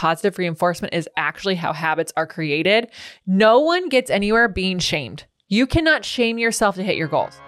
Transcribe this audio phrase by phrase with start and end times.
[0.00, 2.88] positive reinforcement is actually how habits are created.
[3.26, 5.24] No one gets anywhere being shamed.
[5.48, 7.38] You cannot shame yourself to hit your goals.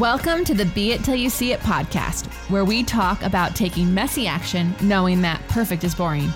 [0.00, 3.92] Welcome to the Be It Till You See It podcast, where we talk about taking
[3.92, 6.32] messy action knowing that perfect is boring.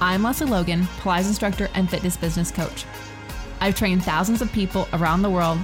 [0.00, 2.84] I'm Lesley Logan, Pilates instructor and fitness business coach.
[3.60, 5.58] I've trained thousands of people around the world,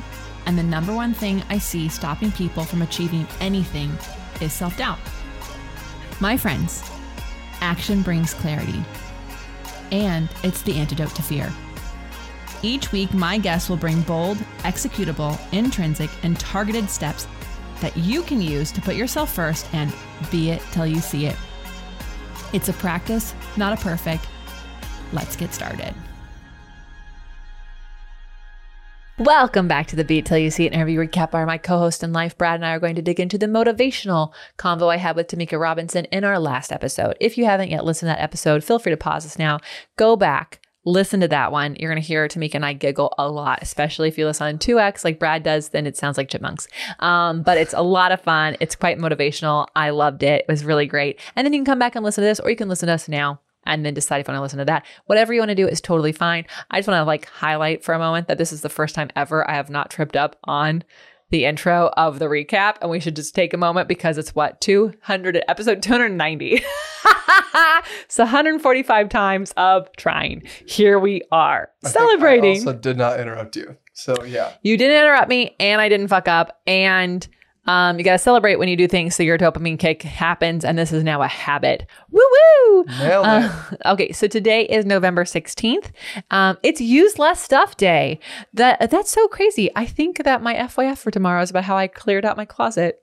[0.47, 3.97] and the number one thing I see stopping people from achieving anything
[4.41, 4.99] is self doubt.
[6.19, 6.83] My friends,
[7.61, 8.83] action brings clarity,
[9.93, 11.53] and it's the antidote to fear.
[12.62, 17.27] Each week, my guests will bring bold, executable, intrinsic, and targeted steps
[17.81, 19.93] that you can use to put yourself first and
[20.31, 21.37] be it till you see it.
[22.53, 24.27] It's a practice, not a perfect.
[25.12, 25.95] Let's get started.
[29.20, 32.02] Welcome back to the Be It Till You See It interview recap where my co-host
[32.02, 35.15] in life, Brad, and I are going to dig into the motivational convo I had
[35.15, 37.19] with Tamika Robinson in our last episode.
[37.20, 39.61] If you haven't yet listened to that episode, feel free to pause this now,
[39.98, 41.77] go back, listen to that one.
[41.77, 44.58] You're going to hear Tamika and I giggle a lot, especially if you listen on
[44.58, 46.67] 2X like Brad does, then it sounds like chipmunks.
[47.00, 48.56] Um, but it's a lot of fun.
[48.58, 49.67] It's quite motivational.
[49.77, 50.47] I loved it.
[50.48, 51.20] It was really great.
[51.36, 52.95] And then you can come back and listen to this, or you can listen to
[52.95, 54.86] us now and then decide if you want to listen to that.
[55.06, 56.47] Whatever you want to do is totally fine.
[56.70, 59.11] I just want to like highlight for a moment that this is the first time
[59.17, 60.84] ever I have not tripped up on
[61.30, 64.61] the intro of the recap and we should just take a moment because it's what
[64.61, 66.62] 200 episode 290
[68.08, 73.56] so 145 times of trying here we are I celebrating I also did not interrupt
[73.56, 73.77] you.
[73.92, 74.55] So yeah.
[74.62, 77.27] you didn't interrupt me and i didn't fuck up and
[77.66, 80.78] um, you got to celebrate when you do things so your dopamine kick happens and
[80.78, 82.41] this is now a habit woo woo
[82.89, 85.91] uh, okay, so today is November 16th.
[86.30, 88.20] Um, it's use less stuff day.
[88.55, 89.70] That that's so crazy.
[89.77, 93.02] I think that my FYF for tomorrow is about how I cleared out my closet.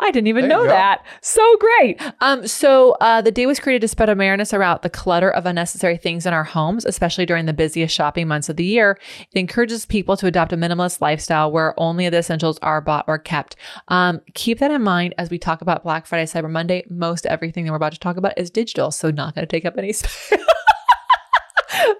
[0.00, 1.04] I didn't even There know that.
[1.20, 2.00] So great.
[2.20, 5.98] Um, so uh, the day was created to spread awareness around the clutter of unnecessary
[5.98, 8.98] things in our homes, especially during the busiest shopping months of the year.
[9.20, 13.18] It encourages people to adopt a minimalist lifestyle where only the essentials are bought or
[13.18, 13.56] kept.
[13.88, 16.84] Um, keep that in mind as we talk about Black Friday, Cyber Monday.
[16.88, 19.66] Most everything that we're about to talk about is digital, so not going to take
[19.66, 20.32] up any space.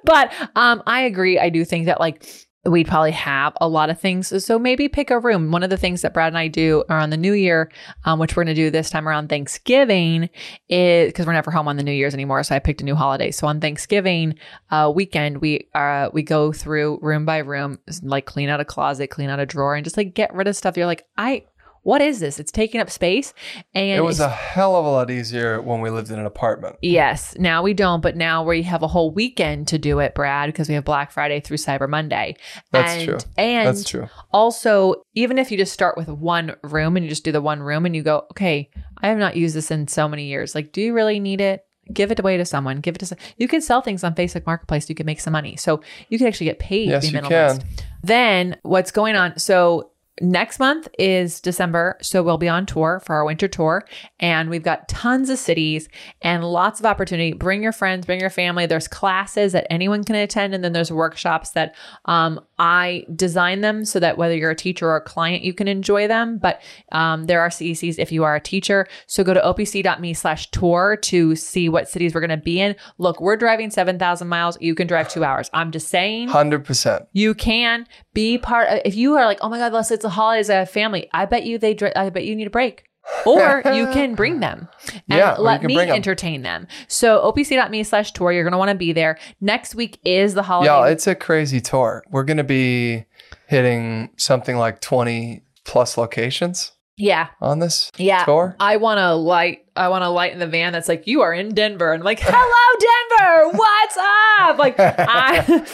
[0.05, 1.38] but um, I agree.
[1.38, 2.25] I do think that like
[2.66, 4.44] we'd probably have a lot of things.
[4.44, 5.50] So maybe pick a room.
[5.50, 7.71] One of the things that Brad and I do around the new year,
[8.04, 10.28] um, which we're going to do this time around Thanksgiving,
[10.69, 12.43] is because we're never home on the New Year's anymore.
[12.43, 13.31] So I picked a new holiday.
[13.31, 14.34] So on Thanksgiving
[14.70, 19.09] uh, weekend, we uh, we go through room by room, like clean out a closet,
[19.09, 20.76] clean out a drawer, and just like get rid of stuff.
[20.76, 21.44] You're like, I.
[21.83, 22.39] What is this?
[22.39, 23.33] It's taking up space,
[23.75, 26.77] and It was a hell of a lot easier when we lived in an apartment.
[26.83, 27.35] Yes.
[27.39, 30.69] Now we don't, but now we have a whole weekend to do it, Brad, because
[30.69, 32.37] we have Black Friday through Cyber Monday.
[32.71, 33.19] That's and, true.
[33.39, 34.09] And That's true.
[34.31, 37.61] also, even if you just start with one room and you just do the one
[37.61, 40.55] room and you go, okay, I have not used this in so many years.
[40.55, 41.65] Like, do you really need it?
[41.93, 42.81] Give it away to someone.
[42.81, 43.19] Give it to some.
[43.37, 44.89] You can sell things on Facebook Marketplace.
[44.89, 45.57] You can make some money.
[45.57, 47.62] So you can actually get paid Yes, you can.
[48.03, 49.39] Then what's going on?
[49.39, 49.90] So
[50.20, 51.97] next month is December.
[52.03, 53.84] So we'll be on tour for our winter tour
[54.19, 55.88] and we've got tons of cities
[56.22, 57.32] and lots of opportunity.
[57.32, 58.66] Bring your friends, bring your family.
[58.66, 60.54] There's classes that anyone can attend.
[60.54, 64.87] And then there's workshops that um, I design them so that whether you're a teacher
[64.87, 66.37] or a client, you can enjoy them.
[66.37, 66.60] But
[66.93, 68.87] um, there are CECs if you are a teacher.
[69.06, 72.76] So go to opc.me slash tour to see what cities we're going to be in.
[72.99, 74.59] Look, we're driving 7,000 miles.
[74.60, 75.49] You can drive two hours.
[75.54, 76.28] I'm just saying.
[76.28, 77.06] 100%.
[77.12, 80.10] You can be part of if you are like, oh my God, Lesley, it's the
[80.10, 81.09] holidays, I have family.
[81.15, 82.90] I bet you they I bet you need a break.
[83.26, 84.69] Or you can bring them
[85.09, 86.66] and Yeah, let me entertain them.
[86.88, 89.19] So opc.me slash tour, you're gonna want to be there.
[89.41, 90.71] Next week is the holiday.
[90.71, 92.03] Y'all, it's a crazy tour.
[92.10, 93.04] We're going to be
[93.47, 97.28] hitting something like 20 plus locations yeah.
[97.41, 98.25] on this Yeah.
[98.25, 98.56] tour.
[98.60, 99.65] I want to light.
[99.76, 102.04] I want to light in the van that's like you are in Denver, and I'm
[102.04, 104.59] like, hello Denver, what's up?
[104.59, 105.66] Like I.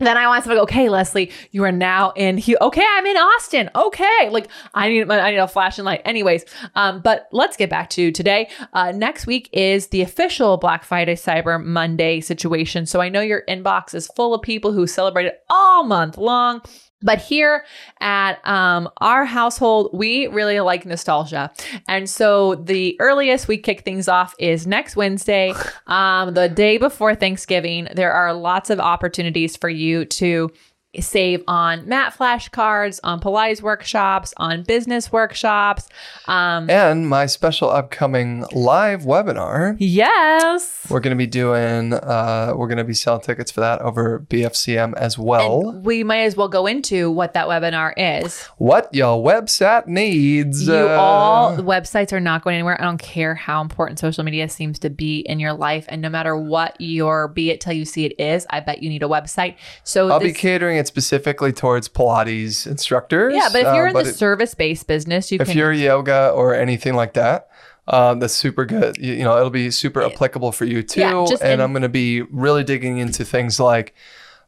[0.00, 2.56] Then I want to go, okay, Lesley, you are now in here.
[2.60, 3.70] Okay, I'm in Austin.
[3.74, 4.30] Okay.
[4.30, 6.00] Like I need I need a flashing light.
[6.06, 6.44] Anyways,
[6.74, 8.48] um, but let's get back to today.
[8.72, 12.86] Uh, next week is the official Black Friday Cyber Monday situation.
[12.86, 16.62] So I know your inbox is full of people who celebrate it all month long.
[17.02, 17.64] But here
[18.00, 21.50] at um, our household, we really like nostalgia.
[21.88, 25.54] And so the earliest we kick things off is next Wednesday,
[25.86, 27.88] um, the day before Thanksgiving.
[27.94, 30.50] There are lots of opportunities for you to
[30.98, 35.88] save on mat flashcards, on Pilates workshops, on business workshops.
[36.26, 39.76] Um, And my special upcoming live webinar.
[39.78, 40.86] yes.
[40.90, 44.18] We're going to be doing, uh, we're going to be selling tickets for that over
[44.28, 45.68] BFCM as well.
[45.68, 48.42] And we might as well go into what that webinar is.
[48.58, 50.66] what your website needs.
[50.66, 52.80] You uh, all, websites are not going anywhere.
[52.80, 55.84] I don't care how important social media seems to be in your life.
[55.88, 58.88] And no matter what your be it till you see it is, I bet you
[58.88, 59.54] need a website.
[59.84, 63.34] So I'll be catering it specifically towards Pilates instructors.
[63.34, 65.56] yeah, but if you're um, in the service based business, you if can.
[65.56, 67.48] you're yoga or anything like that,
[67.86, 68.96] um, that's super good.
[68.98, 71.00] You, you know, it'll be super applicable for you too.
[71.00, 73.94] Yeah, and in- I'm going to be really digging into things like,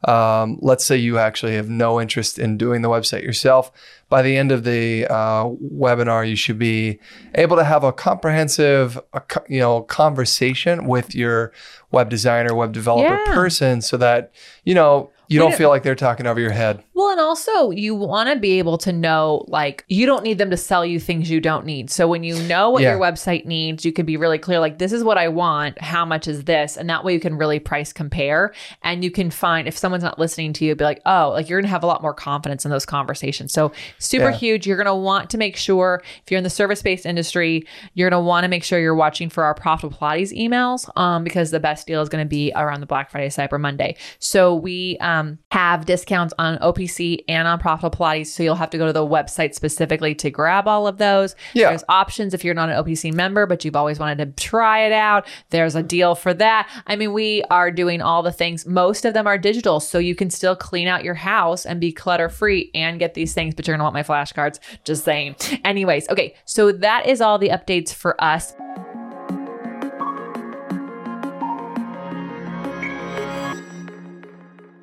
[0.05, 3.70] um, let's say you actually have no interest in doing the website yourself.
[4.08, 6.99] By the end of the uh, webinar, you should be
[7.37, 11.52] able to have a comprehensive, uh, co- you know, conversation with your
[11.93, 13.34] web designer, web developer Yeah.
[13.34, 14.32] person, so that
[14.64, 16.84] you know you don't feel like they're talking over your head.
[17.02, 20.50] Well, and also you want to be able to know, like, you don't need them
[20.50, 21.90] to sell you things you don't need.
[21.90, 22.90] So when you know what Yeah.
[22.93, 25.81] your website needs, you can be really clear, like, this is what I want.
[25.82, 26.76] How much is this?
[26.76, 28.52] And that way you can really price compare.
[28.84, 31.58] And you can find if someone's not listening to you, be like, oh, like you're
[31.58, 33.52] going to have a lot more confidence in those conversations.
[33.52, 34.37] So super Yeah.
[34.37, 34.66] huge.
[34.69, 38.08] You're going to want to make sure if you're in the service based industry, you're
[38.10, 41.50] going to want to make sure you're watching for our profitable Pilates emails um, because
[41.50, 43.96] the best deal is going to be around the Black Friday, Cyber Monday.
[44.20, 48.28] So we um, have discounts on OPC and on profitable Pilates.
[48.28, 51.34] So you'll have to go to the website specifically to grab all of those.
[51.54, 51.70] Yeah.
[51.70, 54.92] There's options if you're not an OPC member, but you've always wanted to try it
[54.92, 55.26] out.
[55.50, 55.86] There's a mm-hmm.
[55.88, 56.68] deal for that.
[56.86, 58.66] I mean, we are doing all the things.
[58.66, 61.92] Most of them are digital, so you can still clean out your house and be
[61.92, 64.58] clutter free and get these things, but you're gonna want my flashcards.
[64.84, 65.36] Just saying.
[65.64, 68.54] Anyways, okay, so that is all the updates for us.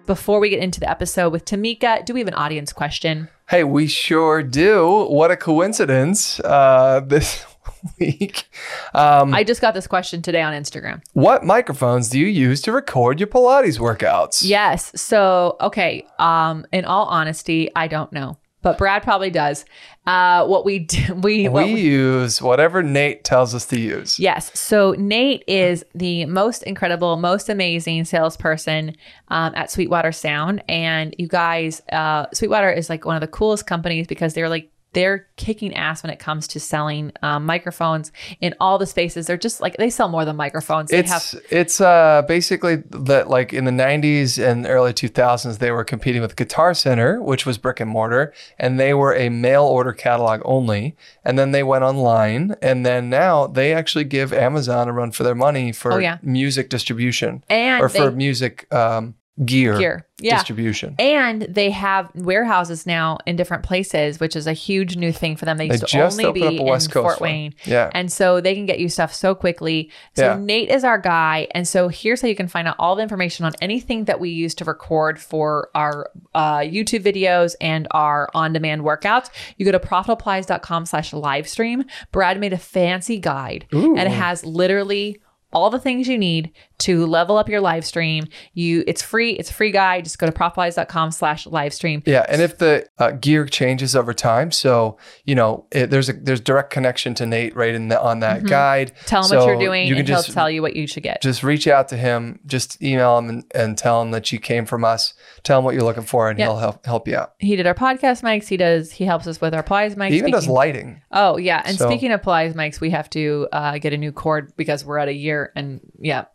[0.09, 3.29] Before we get into the episode with Tamika, do we have an audience question?
[3.47, 5.05] Hey, we sure do.
[5.05, 7.45] What a coincidence uh, this
[7.99, 8.49] week.
[8.95, 11.03] Um, I just got this question today on Instagram.
[11.13, 14.41] what microphones do you use to record your Pilates workouts?
[14.43, 14.91] Yes.
[14.99, 16.07] So, okay.
[16.17, 19.65] Um, in all honesty, I don't know, but Brad probably does.
[20.05, 24.19] Uh, what we do, we, what we we- use whatever Nate tells us to use.
[24.19, 24.57] Yes.
[24.59, 28.95] So Nate is the most incredible, most amazing salesperson
[29.29, 30.63] um, at Sweetwater Sound.
[30.67, 34.71] And you guys, uh, Sweetwater is like one of the coolest companies because they're like,
[34.93, 39.27] they're kicking ass when it comes to selling um, microphones in all the spaces.
[39.27, 40.89] They're just like they sell more than microphones.
[40.89, 45.71] They have It's it's uh basically that like in the 90s and early 2000s they
[45.71, 49.63] were competing with Guitar Center, which was brick and mortar, and they were a mail
[49.63, 50.95] order catalog only.
[51.23, 55.21] And then they went online, and then now they actually give Amazon a run for
[55.23, 56.17] their money for Oh, yeah.
[56.23, 59.13] music distribution and or for music um,
[59.45, 60.05] gear, gear.
[60.21, 60.37] Yeah.
[60.37, 60.95] distribution.
[60.99, 65.45] And they have warehouses now in different places, which is a huge new thing for
[65.45, 65.57] them.
[65.57, 67.29] They They used to just only be in Coast Fort one.
[67.29, 67.55] Wayne.
[67.63, 67.89] Yeah.
[67.93, 69.91] And so they can get you stuff so quickly.
[70.17, 70.37] So Yeah.
[70.37, 71.47] Nate is our guy.
[71.51, 74.29] And so here's how you can find out all the information on anything that we
[74.29, 79.29] use to record for our uh, YouTube videos and our on-demand workouts.
[79.55, 81.85] You go to profitablepilates.com slash live stream.
[82.11, 85.21] Brad made a fancy guide and it has literally
[85.51, 88.27] all the things you need to level up your live stream.
[88.53, 90.03] You it's free, it's a free guide.
[90.05, 92.03] Just go to profitablepilates.com slash live stream.
[92.05, 96.13] Yeah, and if the uh, gear changes over time, so you know it, there's a
[96.13, 98.93] there's direct connection to Nate right in the on that guide.
[98.93, 99.05] Mm-hmm.
[99.05, 101.03] Tell him So what you're doing You can and he'll tell you what you should
[101.03, 101.21] get.
[101.21, 104.65] just reach out to him, just email him and, and tell him that you came
[104.65, 105.13] from us.
[105.43, 107.33] Tell him what you're looking for, and he'll help help you out.
[107.39, 108.47] he did our podcast mics.
[108.47, 108.91] He does.
[108.91, 110.11] He helps us with our Pilates mics.
[110.11, 111.01] He even does lighting.
[111.11, 114.11] Oh yeah, and So- speaking of Pilates mics, we have to uh, get a new
[114.11, 116.25] cord because we're at a year, and yeah,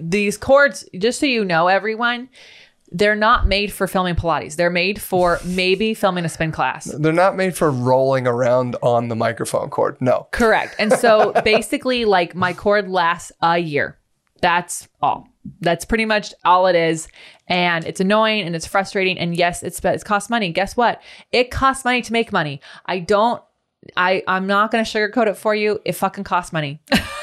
[0.00, 0.88] these cords.
[0.98, 2.28] Just so you know, everyone,
[2.90, 4.56] they're not made for filming Pilates.
[4.56, 6.84] They're made for maybe filming a spin class.
[6.84, 9.96] They're not made for rolling around on the microphone cord.
[10.00, 10.28] No.
[10.30, 10.76] Correct.
[10.78, 13.98] And so basically, like my cord lasts a year.
[14.40, 15.28] That's all.
[15.60, 17.08] That's pretty much all it is.
[17.48, 19.18] And it's annoying and it's frustrating.
[19.18, 20.52] And yes, it's it's costs money.
[20.52, 21.02] Guess what?
[21.32, 22.60] It costs money to make money.
[22.86, 23.42] I don't.
[23.96, 25.80] I I'm not gonna sugarcoat it for you.
[25.84, 26.80] It fucking costs money.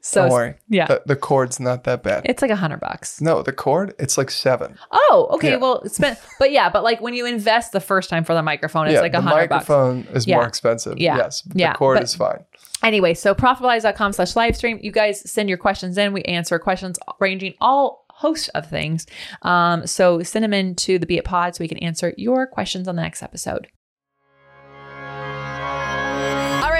[0.00, 0.54] so Don't worry.
[0.68, 2.22] yeah, The, the cord's not that bad.
[2.24, 3.20] it's like a hundred bucks.
[3.20, 4.76] no, the cord, it's like seven.
[4.90, 5.50] Oh, okay.
[5.50, 5.56] Yeah.
[5.56, 8.42] Well, it's been, but yeah, but like when you invest the first time for the
[8.42, 9.66] microphone, it's yeah, like a hundred bucks.
[9.66, 10.36] The microphone is Yeah.
[10.36, 10.98] more expensive.
[10.98, 11.16] Yeah.
[11.16, 11.42] Yes.
[11.54, 12.44] Yeah, The cord but- is fine.
[12.82, 14.78] Anyway, so profitablepilates.com slash live stream.
[14.82, 16.12] You guys send your questions in.
[16.14, 19.06] We answer questions ranging all hosts of things.
[19.42, 22.46] Um, so send them in to the Be It Pod so we can answer your
[22.46, 23.68] questions on the next episode.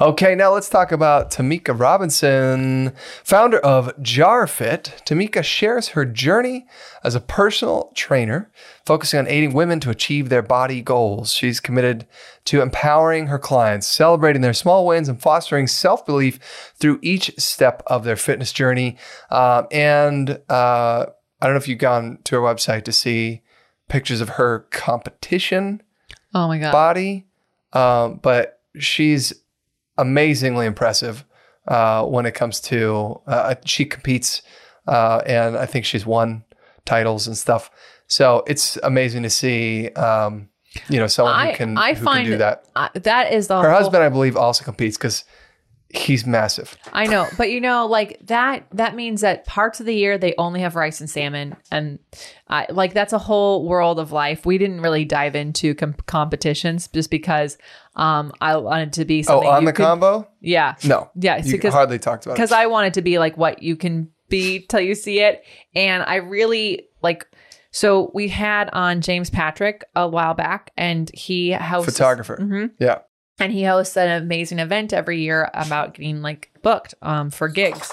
[0.00, 5.04] Okay, now let's talk about Tamika Robinson, founder of JarFit.
[5.04, 6.66] Tamika shares her journey
[7.04, 8.50] as a personal trainer,
[8.86, 11.34] focusing on aiding women to achieve their body goals.
[11.34, 12.06] She's committed
[12.46, 16.38] to empowering her clients, celebrating their small wins, and fostering self belief
[16.78, 18.96] through each step of their fitness journey.
[19.30, 21.06] Um, and uh,
[21.42, 23.42] I don't know if you've gone to her website to see
[23.90, 25.82] pictures of her competition
[26.34, 26.72] Oh my God.
[26.72, 27.26] body,
[27.74, 29.34] um, but she's
[30.00, 31.24] amazingly impressive
[31.68, 34.42] uh, when it comes to uh, she competes,
[34.88, 36.44] uh, and I think she's won
[36.84, 37.70] titles and stuff.
[38.06, 40.48] So it's amazing to see, um,
[40.88, 42.64] you know, someone I, who can I who find can do that.
[42.74, 45.24] uh, that is the Her husband, I believe, also competes because
[45.90, 46.76] he's massive.
[46.92, 48.66] I know, but you know, like that.
[48.72, 51.98] That means that parts of the year they only have rice and salmon, and
[52.48, 54.46] I like that's a whole world of life.
[54.46, 57.58] We didn't really dive into com- competitions just because
[57.96, 59.38] um, I wanted to be something.
[59.48, 59.56] Oh, something.
[59.56, 60.28] on you the could- combo?
[60.40, 61.38] Yeah, No, yeah.
[61.44, 62.52] you Because hardly talked about because.
[62.52, 65.44] I wanted to be like what you can be till you see it,
[65.74, 67.26] and I really like.
[67.72, 72.38] So we had on James Patrick a while back, and he hosts Photographer.
[72.40, 72.70] Mhm.
[72.78, 72.98] Yeah.
[73.38, 77.90] and he hosts an amazing event every year about getting like booked um, for gigs.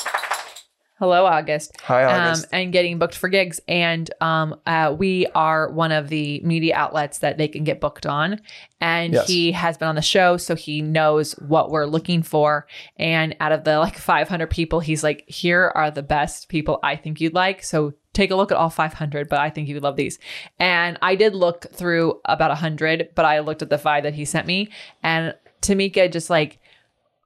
[1.00, 1.80] Hello, August.
[1.84, 2.48] Hi, Um, August.
[2.52, 3.60] and getting booked for gigs.
[3.68, 8.08] And um, uh, we are one of the media outlets that they can get booked
[8.08, 8.42] on.
[8.82, 9.28] And Yes.
[9.28, 12.66] he has been on the show, so he knows what we're looking for.
[12.98, 16.96] And out of the like 500 people, he's like, here are the best people I
[16.96, 17.64] think you'd like.
[17.64, 20.18] So take a look at all 500, but I think you would love these.
[20.58, 24.26] And I did look through about 100, but I looked at the five that he
[24.26, 24.70] sent me.
[25.04, 26.58] And Tamika just like,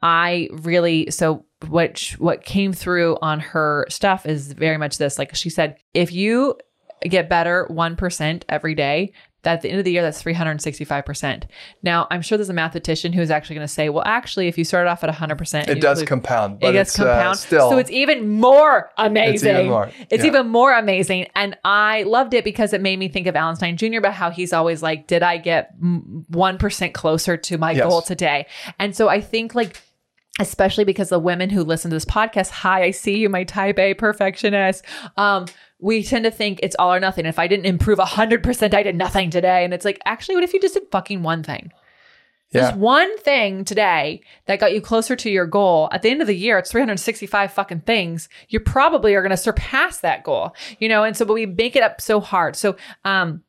[0.01, 5.35] I really so what what came through on her stuff is very much this like
[5.35, 6.55] she said if you
[7.03, 9.11] get better 1% every day
[9.43, 11.45] that at the end of the year that's 365%.
[11.81, 14.63] Now, I'm sure there's a mathematician who's actually going to say, well, actually if you
[14.63, 17.37] start off at 100%, and it does include- compound, but it gets it's uh, compound.
[17.39, 17.69] still.
[17.71, 19.33] so it's even more amazing.
[19.33, 20.29] it's, even more, It's yeah.
[20.29, 21.27] even more amazing.
[21.35, 23.97] And I loved it because it made me think of Alan Stein Jr.
[23.97, 27.83] about how he's always like, did I get mm, 1% closer to my Yes.
[27.89, 28.45] goal today?
[28.77, 29.81] And so I think like,
[30.39, 33.77] especially because the women who listen to this podcast, hi, I see you, my type
[33.77, 34.85] A perfectionist.
[35.17, 35.45] Um,
[35.79, 37.25] we tend to think it's all or nothing.
[37.25, 39.65] If I didn't improve 100%, I did nothing today.
[39.65, 41.71] And it's like, actually, what if you just did fucking one thing?
[42.51, 42.61] yeah.
[42.61, 45.87] Just one thing today that got you closer to your goal.
[45.91, 48.27] At the end of the year, it's 365 fucking things.
[48.49, 51.03] You probably are going to surpass that goal, you know?
[51.03, 52.55] And so, but we make it up so hard.
[52.55, 53.43] So, um,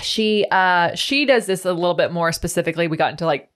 [0.00, 2.88] she, uh, she does this a little bit more specifically.
[2.88, 3.50] We got into like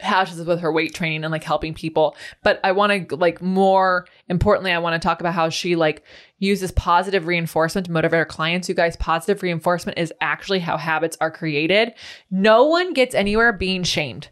[0.00, 2.16] how she with her weight training and like helping people.
[2.42, 6.02] But I want to like more importantly, I want to talk about how she like
[6.38, 8.68] uses positive reinforcement to motivate her clients.
[8.68, 11.94] You guys, positive reinforcement is actually how habits are created.
[12.30, 14.28] No one gets anywhere being shamed.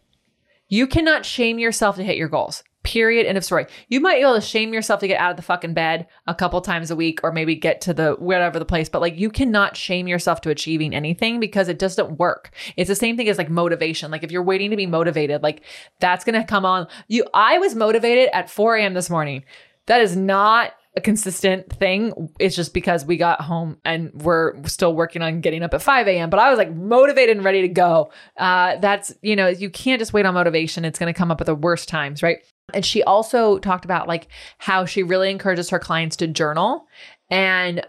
[0.67, 2.63] You cannot shame yourself to hit your goals.
[2.85, 3.25] Period.
[3.25, 3.65] End of story.
[3.89, 6.35] You might be able to shame yourself to get out of the fucking bed a
[6.35, 9.29] couple times a week or maybe get to the whatever the place, but like you
[9.29, 12.51] cannot shame yourself to achieving anything because it doesn't work.
[12.77, 14.11] It's the same thing as like motivation.
[14.11, 15.63] Like if you're waiting to be motivated, like
[15.99, 16.87] that's gonna come on.
[17.07, 18.93] You I was motivated at 4 a.m.
[18.93, 19.43] this morning.
[19.87, 22.29] That is not a consistent thing.
[22.39, 26.07] It's just because we got home and we're still working on getting up at 5
[26.07, 26.29] a.m.
[26.29, 28.11] But I was like motivated and ready to go.
[28.37, 30.85] Uh, that's, you know, you can't just wait on motivation.
[30.85, 32.37] It's going to come up at the worst times, right?
[32.75, 34.27] And she also talked about like
[34.59, 36.87] how she really encourages her clients to journal
[37.31, 37.83] and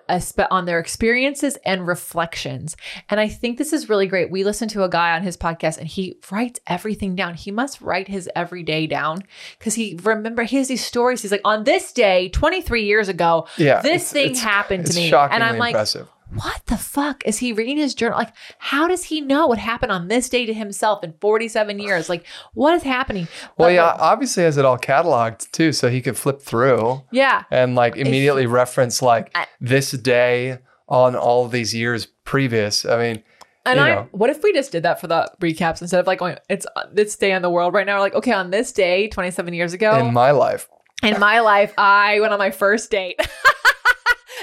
[0.51, 2.75] on their experiences and reflections.
[3.11, 4.31] And I think this is really great.
[4.31, 7.35] We listened to a guy on his podcast and he writes everything down.
[7.35, 9.25] He must write his everyday down
[9.59, 11.21] because he remember he has these stories.
[11.21, 14.95] He's like, on this day, 23 years ago, Yeah, this it's- thing it's- happened to
[14.95, 15.13] me.
[15.13, 16.09] And I'm like, impressive.
[16.35, 18.19] What the fuck is he reading his journal?
[18.19, 22.09] Like, how does he know what happened on this day to himself in 47 years?
[22.09, 23.29] Like, what is happening?
[23.57, 27.03] Well, But, yeah, like, obviously has it all cataloged too, so he could flip through
[27.13, 27.45] yeah.
[27.51, 32.85] and like immediately reference like I- this day on all of these years previous.
[32.85, 33.23] I mean,
[33.65, 34.09] And I, know.
[34.13, 36.85] what if we just did that for the recaps instead of like going, it's uh,
[36.93, 37.97] this day in the world right now?
[37.97, 40.69] We're like, okay, on this day, 27 years ago, in my life,
[41.03, 43.21] in my life, I went on my first date.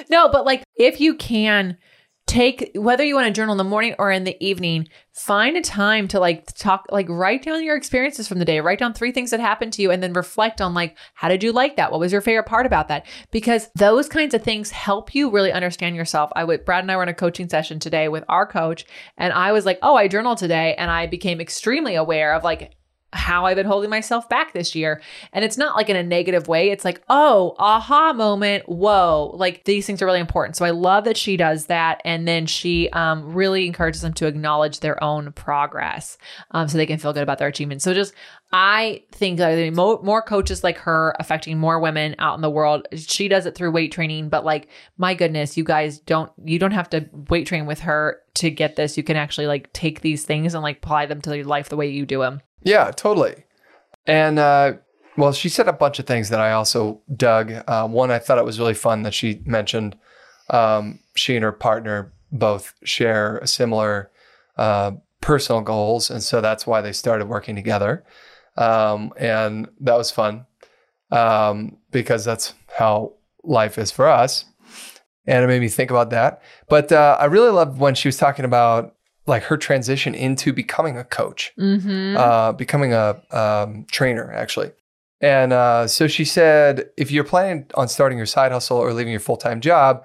[0.10, 1.78] no, but like if you can
[2.25, 5.62] take whether you want to journal in the morning or in the evening, find a
[5.62, 8.62] time to like talk like write down your experiences from the day.
[8.62, 11.44] Write down three things that happened to you and then reflect on like how did
[11.44, 11.92] you like that?
[11.92, 13.06] What was your favorite part about that?
[13.32, 16.32] Because those kinds of things help you really understand yourself.
[16.36, 18.86] I would Brad and I were in a coaching session today with our coach
[19.18, 22.74] and I was like, "Oh, I journaled today." And I became extremely aware of like
[23.13, 25.01] how I've been holding myself back this year.
[25.32, 26.70] And it's not like in a negative way.
[26.70, 28.67] It's like, oh, aha moment.
[28.67, 29.32] Whoa.
[29.36, 30.55] Like these things are really important.
[30.55, 32.01] So I love that she does that.
[32.03, 36.17] And then she um, really encourages them to acknowledge their own progress
[36.51, 37.84] um, so they can feel good about their achievements.
[37.84, 38.13] So just,
[38.51, 39.39] I think
[39.74, 42.88] mo- more coaches like her affecting more women out in the world.
[42.93, 44.67] She does it through weight training, but like,
[44.98, 48.75] my goodness, you guys don't, you don't have to weight train with her to get
[48.75, 48.96] this.
[48.96, 51.77] You can actually like take these things and like apply them to your life the
[51.77, 52.41] way you do them.
[52.63, 53.43] Yeah, totally.
[54.05, 54.74] And uh,
[55.17, 57.51] well, she said a bunch of things that I also dug.
[57.67, 59.98] Uh, one, I thought it was really fun that she mentioned
[60.50, 64.12] um, she and her partner both share similar
[64.58, 64.91] uh,
[65.22, 68.03] personal goals, and so that's why they started working together.
[68.58, 70.46] Um, and that was fun
[71.12, 74.46] um, because that's how life is for us.
[75.25, 76.41] And it made me think about that.
[76.67, 80.98] But uh, I really loved when she was talking about like her transition into becoming
[80.98, 82.18] a coach Mm-hmm.
[82.18, 84.72] uh, becoming a um, trainer, actually.
[85.22, 89.12] And uh, so she said, if you're planning on starting your side hustle or leaving
[89.12, 90.03] your full time job,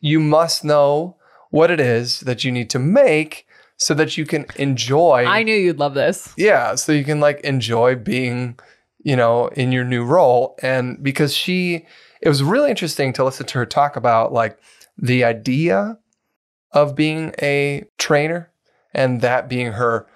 [0.00, 1.16] you must know
[1.50, 3.46] what it is that you need to make
[3.76, 5.24] so that you can enjoy.
[5.26, 6.32] I knew you'd love this.
[6.36, 8.58] yeah, so you can like enjoy being,
[9.04, 10.56] you know, in your new role.
[10.62, 11.86] And because she,
[12.20, 14.58] it was really interesting to listen to her talk about like
[14.98, 15.98] the idea
[16.72, 18.50] of being a trainer
[18.96, 20.06] and that being her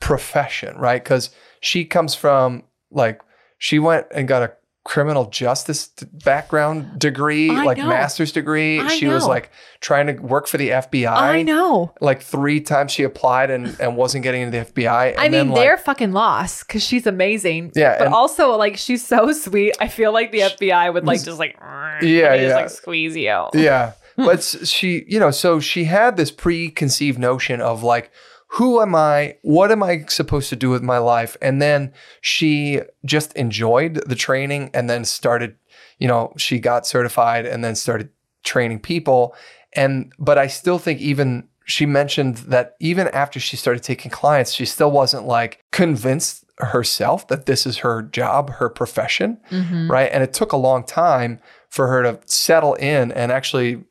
[0.00, 1.04] profession, right?
[1.04, 1.30] Because
[1.60, 3.20] she comes from like,
[3.58, 5.88] she went and got a criminal justice
[6.24, 7.86] background degree, I like know.
[7.86, 8.80] master's degree.
[8.80, 11.06] I she was like trying to work for the FBI.
[11.06, 11.92] I know.
[12.00, 15.10] Like three times she applied and, and wasn't getting into the FBI.
[15.10, 17.72] And I mean, like, they're fucking lost because she's amazing.
[17.74, 19.76] Yeah, but also like she's so sweet.
[19.80, 22.36] I feel like the FBI would like just like Yeah, yeah.
[22.38, 23.28] just like squeeze you.
[23.28, 23.50] Out.
[23.54, 23.92] Yeah.
[24.24, 28.10] But she, you know, so she had this preconceived notion of like,
[28.54, 29.36] who am I?
[29.42, 31.36] What am I supposed to do with my life?
[31.40, 35.54] And then she just enjoyed the training and then started,
[35.98, 38.08] you know, she got certified and then started
[38.42, 39.34] training people.
[39.74, 44.52] And, but I still think even she mentioned that even after she started taking clients,
[44.52, 49.88] she still wasn't like convinced herself that this is her job, her profession Mhm.
[49.88, 50.10] right?
[50.12, 51.38] And it took a long time
[51.70, 53.82] for her to settle in and actually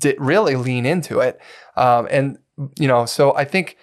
[0.00, 1.40] di- really lean into it.
[1.76, 2.38] Um, and
[2.78, 3.76] you know, so I think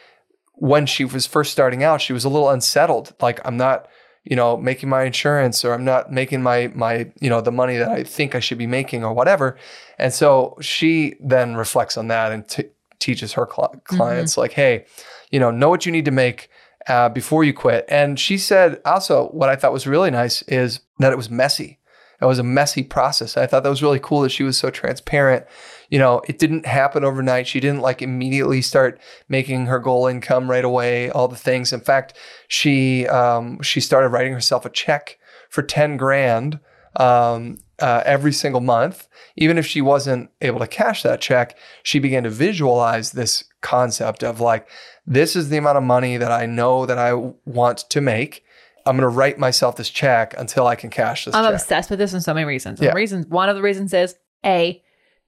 [0.56, 3.14] when she was first starting out, she was a little unsettled.
[3.22, 3.88] Like I'm not,
[4.24, 7.78] you know, making my insurance or I'm not making my my you know the money
[7.78, 9.58] that I think I should be making or whatever.
[10.00, 14.86] And so she then reflects on that and t- teaches her cli- clients like, hey,
[15.30, 16.50] you know, know what you need to make
[16.88, 17.86] uh, before you quit.
[17.88, 21.80] And she said also what I thought was really nice is that it was messy.
[22.22, 23.36] It was a messy process.
[23.36, 25.46] I thought that was really cool that she was so transparent.
[25.90, 27.48] You know, it didn't happen overnight.
[27.48, 31.10] She didn't like immediately start making her goal income right away.
[31.10, 31.74] All the things.
[31.74, 32.14] In fact,
[32.48, 35.18] she um, she started writing herself a check
[35.50, 36.60] for ten grand
[36.96, 39.08] um, uh, every single month.
[39.36, 44.24] Even if she wasn't able to cash that check, she began to visualize this concept
[44.24, 44.68] of like,
[45.06, 47.14] this is the amount of money that I know that I
[47.46, 48.43] want to make.
[48.86, 51.54] I'm going to write myself this check until I can cash this I'm check.
[51.54, 52.82] obsessed with this in so many reasons.
[52.82, 52.94] Yeah.
[52.94, 54.16] Reasons one of the reasons is
[54.46, 54.82] a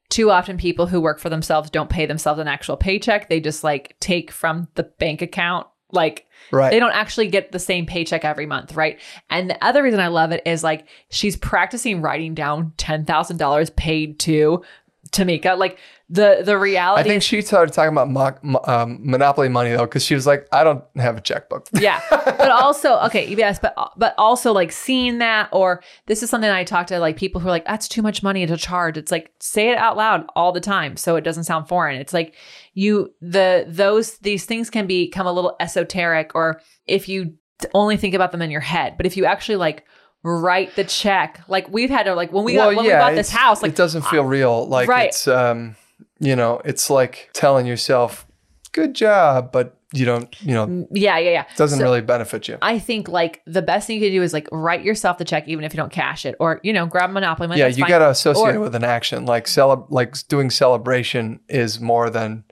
[0.10, 3.30] too often people who work for themselves don't pay themselves an actual paycheck.
[3.30, 5.68] They just like take from the bank account.
[5.92, 6.70] Like Right.
[6.72, 9.00] they don't actually get the same paycheck every month, right?
[9.30, 13.38] And the other reason I love it is like she's practicing writing down ten thousand
[13.38, 14.64] dollars paid to
[15.12, 15.58] Tamika.
[15.58, 17.02] Like the the reality.
[17.02, 20.48] I think she started talking about mo- um, monopoly money though, because she was like,
[20.52, 21.68] I don't have a checkbook.
[21.74, 26.50] yeah but also okay yes but but also like seeing that or this is something
[26.50, 29.12] i talk to like people who are like that's too much money to charge it's
[29.12, 32.36] like say it out loud all the time so it doesn't sound foreign it's like
[32.74, 37.34] you the those these things can become a little esoteric or if you
[37.74, 39.84] only think about them in your head but if you actually like
[40.24, 43.30] write the check like we've had to like when we got when we bought this
[43.30, 44.68] house like it doesn't feel real.
[44.68, 45.10] Like Right.
[45.10, 45.76] it's, um,
[46.20, 48.26] you know, it's like telling yourself,
[48.72, 51.46] "Good job," but you don't, you know, mm, Yeah, yeah, yeah.
[51.56, 52.58] doesn't So- really benefit you.
[52.62, 55.48] I think like the best thing you can do is like write yourself the check,
[55.48, 57.62] even if you don't cash it, or you know, grab Monopoly money.
[57.62, 59.26] yeah, you got to associate Or- it with an action.
[59.26, 62.44] Like cele- like doing celebration is more than,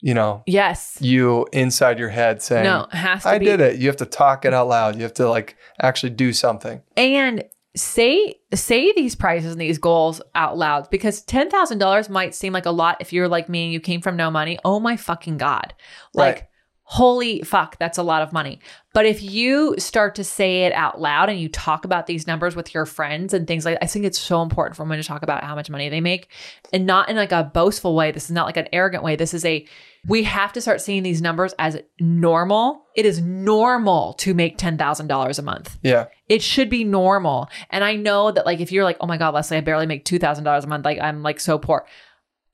[0.00, 0.98] you know, Yes.
[1.00, 3.46] you inside your head saying, No, it has to I be.
[3.46, 3.78] did it.
[3.78, 4.94] You have to talk it out loud.
[4.96, 6.82] You have to like actually do something.
[6.96, 7.42] and
[7.76, 12.52] say say these prices and these goals out loud because ten thousand dollars might seem
[12.52, 14.58] like a lot if you're like me and you came from no money.
[14.64, 15.74] Oh my fucking god!
[16.12, 16.34] Like.
[16.34, 16.44] Right.
[16.86, 18.60] Holy fuck, that's a lot of money.
[18.92, 22.54] But if you start to say it out loud and you talk about these numbers
[22.54, 25.22] with your friends and things like I think it's so important for women to talk
[25.22, 26.28] about how much money they make
[26.74, 28.12] and not in like a boastful way.
[28.12, 29.16] This is not like an arrogant way.
[29.16, 29.66] This is a
[30.06, 32.86] we have to start seeing these numbers as normal.
[32.94, 35.78] It is normal to make $10,000 a month.
[35.82, 36.06] Yeah.
[36.28, 37.48] It should be normal.
[37.70, 40.04] And I know that like if you're like, "Oh my god, Lesley, I barely make
[40.04, 40.84] $2,000 a month.
[40.84, 41.86] Like I'm like so poor."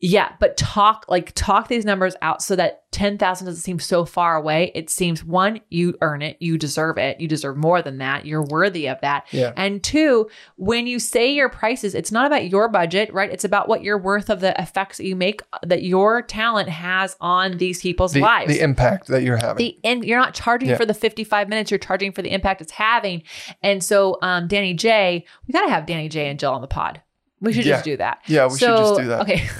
[0.03, 4.35] Yeah, but talk like talk these numbers out so that 10,000 doesn't seem so far
[4.37, 4.73] away.
[4.75, 7.21] It seems one, you earn it, you deserve it.
[7.21, 8.25] You deserve more than that.
[8.25, 9.27] You're worthy of that.
[9.31, 9.53] Yeah.
[9.59, 13.31] And two, when you say your prices, it's not about your budget, right?
[13.31, 17.15] It's about what you're worth of the effects that you make that your talent has
[17.21, 18.49] on these people's The, lives.
[18.53, 19.57] the impact that you're having.
[19.59, 20.77] The and you're not charging Yeah.
[20.79, 23.23] for the 55 minutes, you're charging for the impact it's having.
[23.63, 27.03] And so um Danny J, we gotta have Danny J and Jill on the pod.
[27.43, 27.75] We should Yeah.
[27.75, 28.21] just do that.
[28.27, 29.21] Yeah, we should just do that.
[29.21, 29.47] Okay.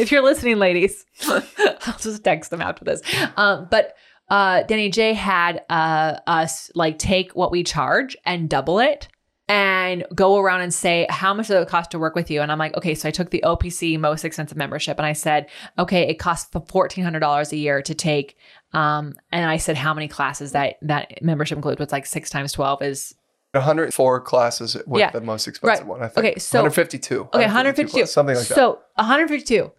[0.00, 3.02] if you're listening, ladies, I'll just text them after this.
[3.36, 3.94] Um, but
[4.28, 9.08] uh Danny J had uh us like take what we charge and double it
[9.48, 12.52] and go around and say how much does it cost to work with you and
[12.52, 16.02] i'm like okay so i took the opc most expensive membership and i said okay
[16.08, 18.36] it costs $1400 a year to take
[18.72, 22.52] um and i said how many classes that that membership includes what's like six times
[22.52, 23.14] 12 is
[23.54, 25.10] 104 classes with Yeah.
[25.10, 25.88] the most expensive Right.
[25.88, 26.24] one, I think.
[26.24, 27.22] Okay, so- 152.
[27.34, 28.54] okay 152 class, something like that.
[28.54, 29.72] so 152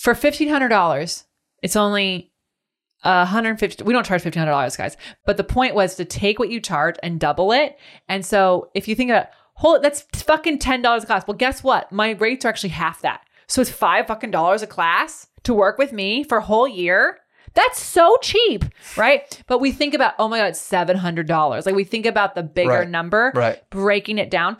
[0.00, 1.24] for $1500
[1.62, 2.32] it's only
[3.02, 4.96] uh, 150 we don't charge $1500 guys.
[5.26, 7.78] But the point was to take what you charge and double it.
[8.08, 11.26] And so if you think about hold that's fucking $10 a class.
[11.26, 11.90] Well guess what?
[11.92, 13.22] My rates are actually half that.
[13.46, 17.18] So it's five fucking dollars a class to work with me for a whole year.
[17.54, 18.64] That's so cheap
[18.96, 19.42] right?
[19.46, 22.70] But we think about oh my god it's $700 like we think about the bigger
[22.70, 22.88] Right.
[22.88, 23.58] number Right.
[23.70, 24.56] breaking it down.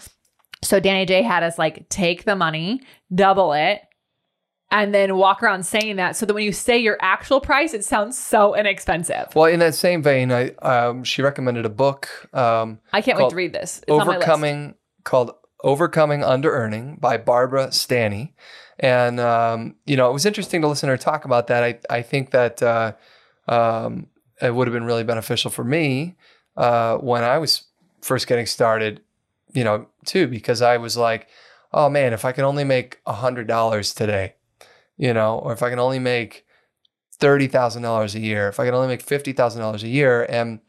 [0.62, 2.83] So Danny J had us like take the money,
[3.14, 3.81] double it,
[4.70, 7.85] and then walk around saying that so that when you say your actual price, it
[7.85, 9.35] sounds so inexpensive.
[9.35, 13.30] Well, in that same vein, I um, she recommended a book, um, I can't wait
[13.30, 13.78] to read this.
[13.78, 14.16] It's on my list.
[14.16, 18.35] Overcoming called Overcoming Underearning by Barbara Stanny.
[18.78, 21.62] And um, you know, it was interesting to listen to her talk about that.
[21.64, 22.92] I I think that uh,
[23.48, 24.06] um,
[24.40, 26.16] it would have been really beneficial for me
[26.56, 27.64] uh, when I was
[28.00, 29.02] first getting started.
[29.52, 31.26] You know, too, because I was like,
[31.72, 34.35] oh man, if I can only make a hundred dollars today,
[35.00, 36.44] you know, or if I can only make
[37.18, 40.26] thirty thousand dollars a year, if I can only make fifty thousand dollars a year,
[40.28, 40.60] and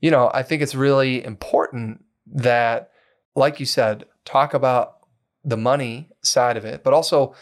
[0.00, 2.90] you know, I think it's really important that,
[3.34, 4.98] like you said, talk about
[5.44, 7.34] the money side of it, but also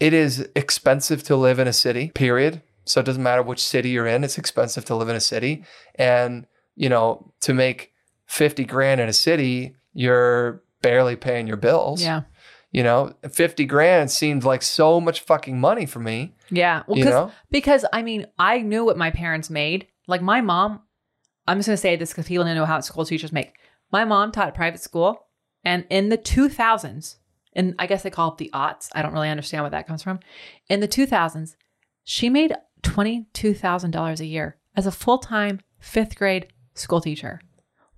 [0.00, 2.60] it is expensive to live in a city, period.
[2.86, 5.64] So it doesn't matter which city you're in, it's expensive to live in a city.
[5.94, 7.92] And, you know, to make
[8.26, 12.02] 50 grand in a city, you're barely paying your bills.
[12.02, 12.22] Yeah.
[12.74, 16.34] You know, 50 grand seemed like so much fucking money for me.
[16.50, 16.82] Yeah.
[16.88, 17.32] Well, You know?
[17.48, 19.86] because I mean, I knew what my parents made.
[20.08, 20.80] Like my mom,
[21.46, 23.52] I'm just going to say this because people don't know how school teachers make.
[23.92, 25.24] My mom taught at private school,
[25.64, 27.16] and in the 2000s,
[27.52, 28.88] and I guess they call it the aughts.
[28.92, 30.18] I don't really understand where that comes from.
[30.68, 31.54] In the 2000s,
[32.02, 37.40] she made $22,000 a year as a full time fifth grade school teacher.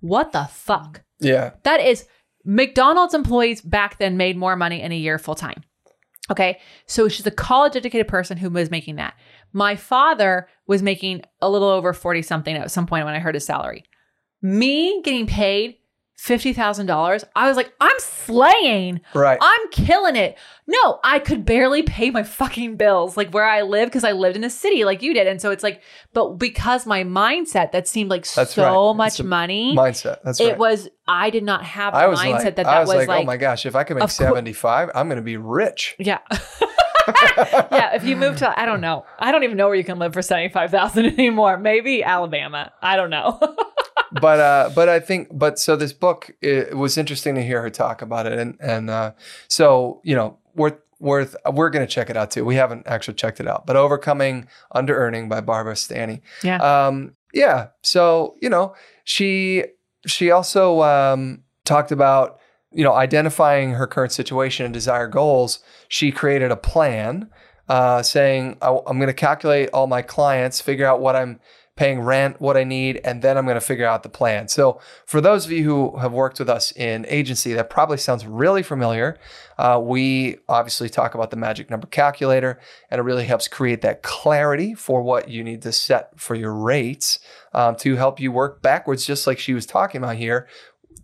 [0.01, 1.01] What the fuck?
[1.19, 1.53] Yeah.
[1.63, 2.05] That is
[2.47, 5.63] McDonald's employees back then made more money in a year full time.
[6.31, 6.59] Okay.
[6.87, 9.15] So she's a college educated person who was making that.
[9.53, 13.35] My father was making a little over 40 something at some point when I heard
[13.35, 13.83] his salary.
[14.41, 15.75] Me getting paid
[16.17, 19.01] $50,000, I was like, I'm slaying.
[19.13, 19.37] Right.
[19.39, 20.37] I'm killing it.
[20.65, 24.35] No, I could barely pay my fucking bills like where I live because I lived
[24.35, 25.27] in a city like you did.
[25.27, 25.81] And so it's like,
[26.13, 28.97] but because my mindset that seemed like That's so right.
[28.97, 30.19] much money, Mindset.
[30.23, 30.49] That's right.
[30.49, 32.87] it was, I did not have the I was mindset like, that I that was,
[32.89, 35.07] was, like, oh like, oh my gosh, if I can make Of cour- 75, I'm
[35.07, 35.95] going to be rich.
[35.99, 36.19] yeah.
[37.71, 39.05] yeah, if you move to I don't know.
[39.19, 41.57] I don't even know where you can live for 75,000 anymore.
[41.57, 42.73] Maybe Alabama.
[42.81, 43.39] I don't know.
[44.11, 47.69] but uh, but I think but so this book it was interesting to hear her
[47.69, 49.11] talk about it and and uh,
[49.47, 52.45] so you know worth worth we're gonna check it out too.
[52.45, 56.21] We haven't actually checked it out, but overcoming underearning by Barbara Stanny.
[56.43, 56.57] Yeah.
[56.57, 57.67] Um, yeah.
[57.83, 59.65] So you know she
[60.05, 62.39] she also um, talked about
[62.71, 65.59] you know identifying her current situation and desired goals.
[65.87, 67.29] She created a plan.
[67.69, 71.41] Uh, saying I, I'm going to calculate all my clients, figure out what I'm
[71.77, 74.47] paying rent, what I need, and then I'm going to figure out the plan.
[74.49, 78.25] So, for those of you who have worked with us in agency, that probably sounds
[78.25, 79.17] really familiar.
[79.57, 82.59] Uh, we obviously talk about the magic number calculator,
[82.91, 86.53] and it really helps create that clarity for what you need to set for your
[86.53, 87.19] rates
[87.53, 90.47] um, to help you work backwards, just like she was talking about here,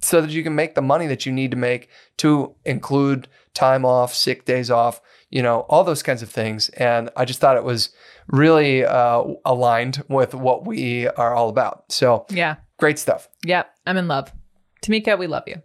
[0.02, 3.86] so that you can make the money that you need to make to include time
[3.86, 6.70] off, sick days off, you know, all those kinds of things.
[6.70, 7.90] And I just thought it was
[8.28, 11.86] really uh, aligned with what we are all about.
[11.92, 12.56] So, Yeah.
[12.78, 13.28] great stuff.
[13.46, 13.70] Yep.
[13.86, 14.32] I'm in love.
[14.84, 15.56] Tamika, we love you.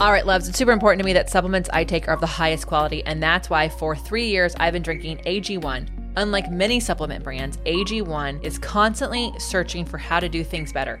[0.00, 2.26] All right, loves, it's super important to me that supplements I take are of the
[2.26, 5.88] highest quality, and that's why for three years I've been drinking AG1.
[6.16, 11.00] Unlike many supplement brands, AG1 is constantly searching for how to do things better.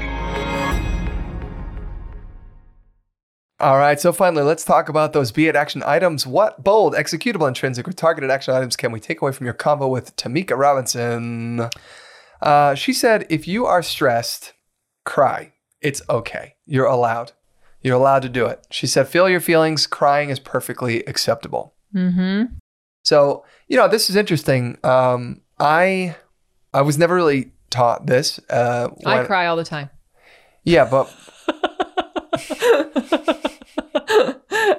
[3.61, 3.99] All right.
[3.99, 6.25] So finally, let's talk about those be it action items.
[6.25, 9.87] What bold, executable, intrinsic, or targeted action items can we take away from your convo
[9.87, 11.69] with Tamika Robinson?
[12.41, 14.53] Uh, she said, if you are stressed,
[15.05, 15.53] cry.
[15.79, 16.55] It's okay.
[16.65, 17.33] You're allowed.
[17.81, 18.65] You're allowed to do it.
[18.71, 19.85] She said, feel your feelings.
[19.85, 21.75] Crying is perfectly acceptable.
[21.93, 22.55] Mm-hmm.
[23.03, 24.79] So, you know, this is interesting.
[24.83, 26.15] Um, I
[26.73, 28.39] I was never really taught this.
[28.49, 29.91] Uh, I cry all the time.
[30.63, 31.13] Yeah, but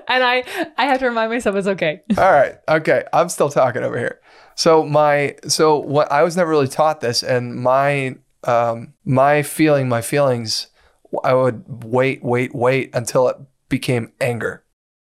[0.09, 0.45] and I
[0.79, 2.03] I have to remind myself it's okay.
[2.17, 2.57] All right.
[2.69, 3.05] Okay.
[3.13, 4.21] I'm still talking over here.
[4.55, 9.89] So my so what I was never really taught this and my um my feeling
[9.89, 10.69] my feelings
[11.25, 13.37] I would wait wait wait until it
[13.69, 14.65] became anger.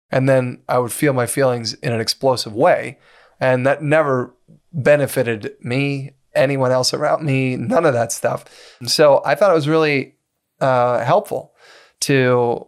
[0.09, 2.97] And then I would feel my feelings in an explosive way
[3.39, 4.35] and that never
[4.73, 8.45] benefited me, anyone else around me, none of that stuff.
[8.85, 10.15] So I thought it was really
[10.59, 11.53] uh helpful
[12.01, 12.67] to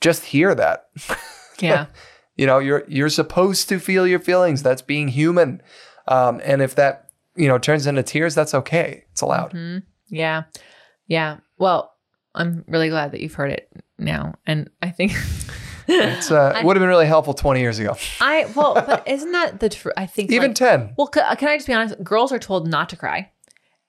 [0.00, 0.88] just hear that.
[1.60, 1.86] Yeah.
[2.36, 4.64] You know, you're you're supposed to feel your feelings.
[4.64, 5.62] That's being human.
[6.08, 9.04] Um, and if that you know turns into tears, that's okay.
[9.12, 9.52] It's allowed.
[9.52, 10.44] hmm Yeah.
[11.06, 11.36] Yeah.
[11.58, 11.94] Well,
[12.34, 14.34] I'm really glad that you've heard it now.
[14.44, 15.12] And I think
[15.88, 19.30] It's uh, it would have been really helpful 20 years ago, I well, but isn't
[19.32, 19.94] that the truth?
[19.96, 20.94] I think even like, 10.
[20.96, 22.02] well, ca- can I just be honest?
[22.02, 23.30] Girls are told not to cry,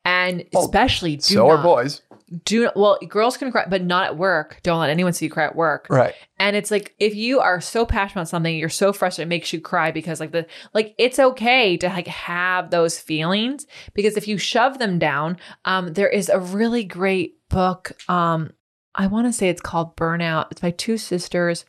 [0.06, 2.02] and especially do so not are boys,
[2.46, 2.98] do well.
[3.08, 4.60] Girls can cry, but not at work.
[4.64, 5.88] Don't let anyone see you cry at work.
[5.90, 6.14] right?
[6.38, 9.54] And it's like if you are so passionate about something, you're so frustrated, it makes
[9.54, 14.28] you cry because like the like it's okay to like have those feelings because if
[14.28, 17.92] you shove them down, um, there is a really great book.
[18.10, 18.52] Um,
[18.96, 20.48] I want to say it's called Burnout.
[20.52, 21.66] It's by two sisters.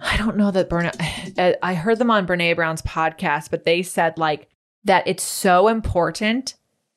[0.00, 1.56] I don't know that Burnout.
[1.62, 4.48] I heard them on Brene Brown's podcast, but they said like
[4.84, 6.54] that it's so important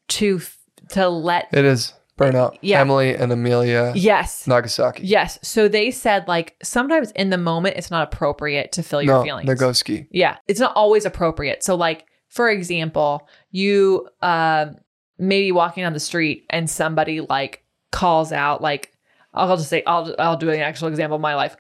[0.09, 0.41] to
[0.89, 2.57] to let It is burnout.
[2.61, 2.79] Yeah.
[2.79, 5.03] Emily and Amelia yes Nagasaki.
[5.03, 5.39] Yes.
[5.41, 9.23] So they said like sometimes in the moment it's not appropriate to feel your no,
[9.23, 9.49] feelings.
[9.49, 10.07] Nagoski.
[10.11, 10.37] Yeah.
[10.47, 11.63] It's not always appropriate.
[11.63, 14.75] So like for example, you um
[15.17, 18.91] maybe walking down the street and somebody like calls out like
[19.33, 21.55] I'll just say I'll I'll do an actual example of my life.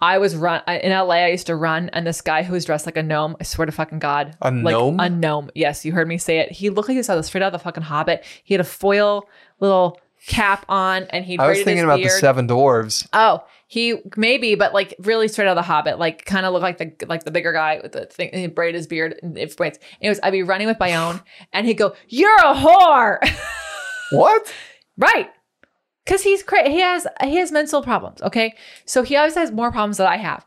[0.00, 1.14] I was run in LA.
[1.14, 3.36] I used to run, and this guy who was dressed like a gnome.
[3.40, 5.00] I swear to fucking god, A like gnome?
[5.00, 5.50] a gnome.
[5.56, 6.52] Yes, you heard me say it.
[6.52, 8.24] He looked like he was out straight out of the fucking Hobbit.
[8.44, 9.28] He had a foil
[9.60, 12.10] little cap on and he I was thinking about beard.
[12.10, 13.06] the Seven Dwarves.
[13.12, 16.62] Oh, he maybe, but like really straight out of the Hobbit, like kind of look
[16.62, 18.30] like the like the bigger guy with the thing.
[18.32, 19.18] He braid his beard.
[19.22, 19.78] and It braids.
[20.00, 21.20] Anyways, I'd be running with Bayonne,
[21.52, 23.18] and he'd go, "You're a whore,"
[24.10, 24.52] What?
[24.96, 25.28] right?
[26.04, 28.22] Because he's cra- he has he has mental problems.
[28.22, 28.54] Okay,
[28.86, 30.46] so he always has more problems than I have.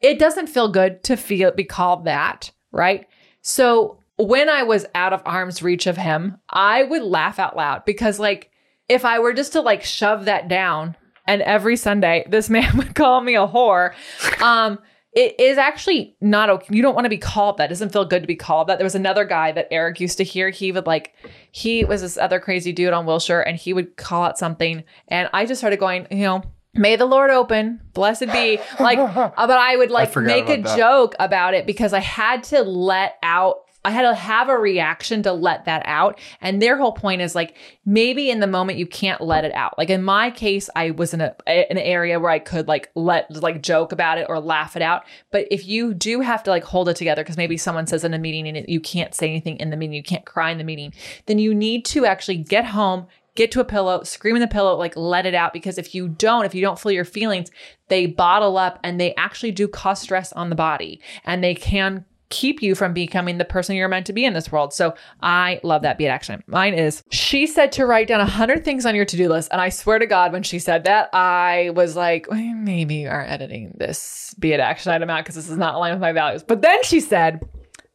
[0.00, 3.06] It doesn't feel good to feel be called that, right?
[3.42, 7.84] So when I was out of arm's reach of him, I would laugh out loud
[7.84, 8.50] because like
[8.88, 12.94] if I were just to like shove that down and every Sunday this man would
[12.94, 13.94] call me a whore,
[14.42, 14.78] um
[15.12, 16.74] it is actually not okay.
[16.74, 17.66] You don't want to be called that.
[17.66, 18.78] It doesn't feel good to be called that.
[18.78, 20.48] There was another guy that Eric used to hear.
[20.48, 21.14] He would like,
[21.50, 24.84] he was this other crazy dude on Wilshire and he would call out something.
[25.08, 26.42] And I just started going, you know,
[26.72, 28.58] may the Lord open, blessed be.
[28.80, 30.78] Like, uh, but I would like forgot make a that.
[30.78, 35.22] joke about it because I had to let out I had to have a reaction
[35.24, 36.18] to let that out.
[36.40, 39.76] And their whole point is like maybe in the moment you can't let it out.
[39.76, 43.30] Like in my case, I was in a an area where I could like let
[43.42, 45.04] like joke about it or laugh it out.
[45.30, 48.14] But if you do have to like hold it together because maybe someone says in
[48.14, 50.64] a meeting and you can't say anything in the meeting, you can't cry in the
[50.64, 50.92] meeting,
[51.26, 54.76] then you need to actually get home, get to a pillow, scream in the pillow,
[54.76, 55.52] like let it out.
[55.52, 57.50] Because if you don't, if you don't feel your feelings,
[57.88, 62.04] they bottle up and they actually do cause stress on the body and they can
[62.32, 64.72] keep you from becoming the person you're meant to be in this world.
[64.72, 66.42] So I love that be it action.
[66.46, 69.50] Mine is she said to write down 100 things on your to do list.
[69.52, 73.24] And I swear to God, when she said that, I was like, maybe you are
[73.24, 76.42] editing this be it action item out because this is not aligned with my values.
[76.42, 77.46] But then she said,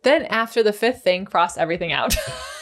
[0.03, 2.15] then after the fifth thing, cross everything out.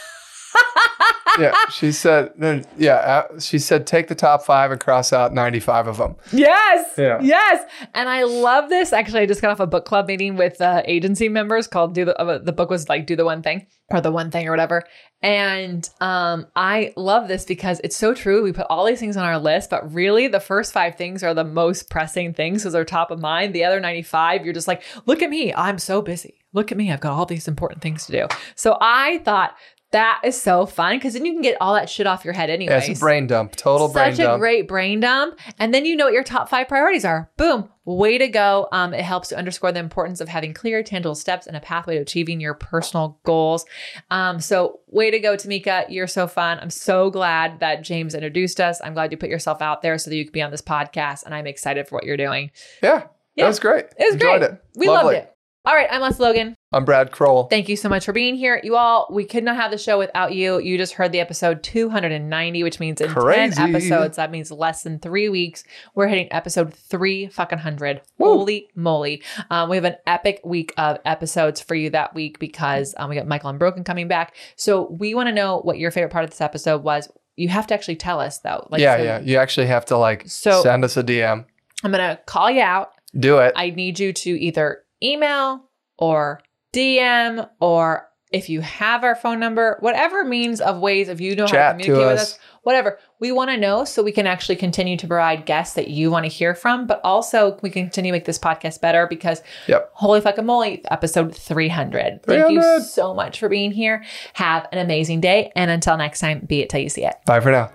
[1.40, 2.32] yeah, she said.
[2.38, 6.16] no, Yeah, uh, she said take the top five and cross out ninety-five of them.
[6.32, 6.94] Yes.
[6.98, 7.20] Yeah.
[7.22, 7.70] Yes.
[7.94, 8.94] And I love this.
[8.94, 12.06] Actually, I just got off a book club meeting with uh, agency members called Do
[12.06, 14.52] the uh, the book was like Do the One Thing or the One Thing or
[14.52, 14.84] whatever.
[15.22, 18.44] And um, I love this because it's so true.
[18.44, 21.34] We put all these things on our list, but really the first five things are
[21.34, 23.54] the most pressing things because they're top of mind.
[23.56, 25.54] The other 95, you're just like, look at me.
[25.54, 26.44] I'm so busy.
[26.54, 26.92] Look at me.
[26.92, 28.28] I've got all these important things to do.
[28.56, 29.56] So I thought
[29.96, 32.50] that is so fun because then you can get all that shit off your head
[32.50, 32.90] Yeah, anyways.
[32.90, 33.56] it's a brain dump.
[33.56, 34.18] Total brain dump.
[34.18, 35.40] Such a great brain dump.
[35.58, 37.32] And then you know what your top five priorities are.
[37.38, 37.70] Boom.
[37.86, 38.68] Way to go.
[38.74, 41.96] Um, it helps to underscore the importance of having clear, tangible steps and a pathway
[41.96, 43.66] to achieving your personal goals.
[44.12, 45.86] Um, so way to go, Tamika.
[45.88, 46.60] You're so fun.
[46.60, 48.82] I'm so glad that James introduced us.
[48.84, 51.24] I'm glad you put yourself out there so that you could be on this podcast.
[51.26, 52.52] And I'm excited for what you're doing.
[52.84, 53.04] yeah,
[53.36, 53.44] Yeah.
[53.46, 53.86] that was great.
[53.98, 54.52] It was Enjoyed great.
[54.52, 54.64] it.
[54.76, 55.14] We Lovely.
[55.16, 55.35] loved it.
[55.68, 55.88] All right.
[55.90, 56.56] I'm Les Logan.
[56.72, 57.46] I'm Brad Kroll.
[57.46, 58.62] Thank you so much for being here.
[58.64, 60.60] You all, we could not have the show without you.
[60.60, 63.56] You just heard the episode 290, which means in Crazy.
[63.56, 65.64] 10 episodes, that means less than three weeks,
[65.96, 68.02] we're hitting episode three fucking hundred.
[68.20, 68.28] Woo.
[68.38, 69.24] Holy moly.
[69.50, 73.16] Um, we have an epic week of episodes for you that week because um, we
[73.16, 74.36] got Michael and Broken coming back.
[74.58, 77.10] So we want to know what your favorite part of this episode was.
[77.38, 78.68] You have to actually tell us though.
[78.70, 79.20] Like, yeah, so yeah.
[79.20, 81.46] You actually have to like So- send us a DM.
[81.84, 82.92] I'm going to call you out.
[83.18, 83.54] Do it.
[83.56, 86.42] I need you to either email or
[86.74, 91.46] DM or if you have our phone number, whatever means of ways of you know
[91.46, 92.34] how to communicate to with us.
[92.34, 93.00] us, whatever.
[93.20, 96.26] We want to know so we can actually continue to provide guests that you want
[96.26, 99.90] to hear from, but also we can continue to make this podcast better because Yep.
[99.94, 102.24] holy fucking moly, episode 300.
[102.24, 104.04] Thank you so much for being here.
[104.34, 105.52] Have an amazing day.
[105.56, 107.16] And until next time, be it till you see it.
[107.26, 107.72] Bye for now.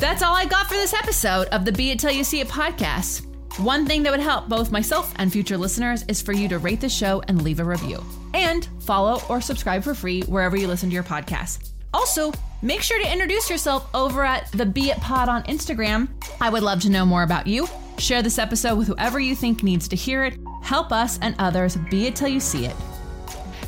[0.00, 2.48] That's all I got for this episode of the Be It Till You See It
[2.48, 3.24] podcast.
[3.58, 6.80] One thing that would help both myself and future listeners is for you to rate
[6.80, 8.02] the show and leave a review.
[8.34, 11.70] And follow or subscribe for free wherever you listen to your podcast.
[11.92, 16.08] Also, make sure to introduce yourself over at the Be It Pod on Instagram.
[16.40, 17.68] I would love to know more about you.
[17.96, 20.36] Share this episode with whoever you think needs to hear it.
[20.62, 22.74] Help us and others be it till you see it.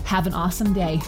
[0.03, 1.01] Have an awesome day.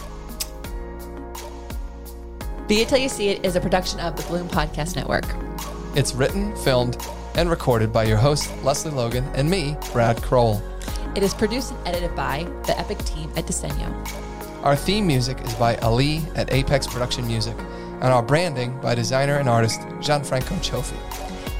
[2.69, 5.25] Be it till you see it is a production of the Bloom Podcast Network.
[5.97, 6.95] It's written, filmed,
[7.35, 10.61] and recorded by your host, Lesley Logan, and me, Brad Kroll.
[11.15, 13.93] It is produced and edited by the epic team at Disenyo.
[14.63, 19.37] Our theme music is by Ali at Apex Production Music, and our branding by designer
[19.37, 20.97] and artist Gianfranco Cioffi.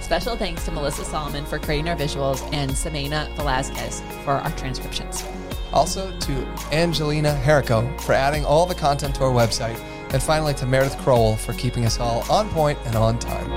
[0.01, 5.23] Special thanks to Melissa Solomon for creating our visuals and Samena Velazquez for our transcriptions.
[5.71, 9.79] Also to Angelina Herrico for adding all the content to our website,
[10.11, 13.47] and finally to Meredith Kroll for keeping us all on point and on time.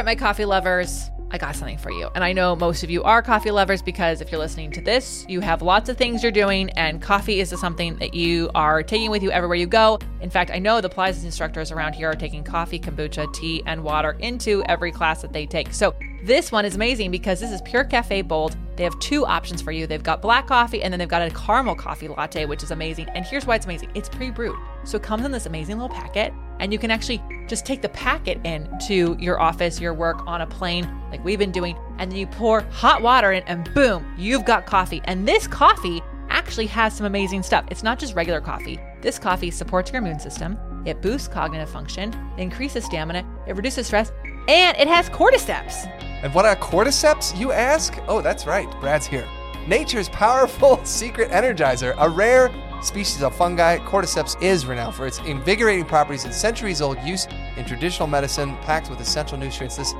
[0.00, 2.08] Right, my coffee lovers, I got something for you.
[2.14, 5.26] And I know most of you are coffee lovers because if you're listening to this,
[5.28, 9.10] you have lots of things you're doing, and coffee is something that you are taking
[9.10, 9.98] with you everywhere you go.
[10.22, 13.84] In fact, I know the Pilates instructors around here are taking coffee, kombucha, tea, and
[13.84, 15.74] water into every class that they take.
[15.74, 18.56] So this one is amazing because this is Pure Cafe Bold.
[18.80, 19.86] They have two options for you.
[19.86, 23.10] They've got black coffee and then they've got a caramel coffee latte, which is amazing.
[23.10, 24.56] And here's why it's amazing it's pre brewed.
[24.84, 27.90] So it comes in this amazing little packet, and you can actually just take the
[27.90, 32.10] packet in to your office, your work on a plane, like we've been doing, and
[32.10, 35.02] then you pour hot water in, and boom, you've got coffee.
[35.04, 36.00] And this coffee
[36.30, 37.66] actually has some amazing stuff.
[37.70, 38.80] It's not just regular coffee.
[39.02, 40.56] This coffee supports your immune system,
[40.86, 44.10] it boosts cognitive function, increases stamina, it reduces stress,
[44.48, 46.09] and it has cordyceps.
[46.22, 47.98] And what are cordyceps, you ask?
[48.06, 49.28] Oh, that's right, Brad's here.
[49.66, 52.52] Nature's powerful secret energizer, a rare
[52.82, 57.64] species of fungi, cordyceps is renowned for its invigorating properties and centuries old use in
[57.64, 59.76] traditional medicine, packed with essential nutrients.
[59.76, 59.94] This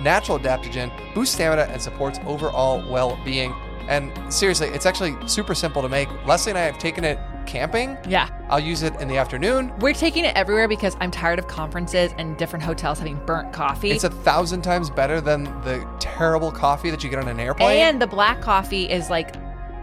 [0.00, 3.54] natural adaptogen boosts stamina and supports overall well being.
[3.88, 6.08] And seriously, it's actually super simple to make.
[6.26, 7.98] Lesley and I have taken it camping.
[8.08, 8.28] Yeah.
[8.48, 9.72] I'll use it in the afternoon.
[9.78, 13.90] We're taking it everywhere because I'm tired of conferences and different hotels having burnt coffee.
[13.90, 17.78] It's a thousand times better than the terrible coffee that you get on an airplane.
[17.78, 19.34] and the black coffee is like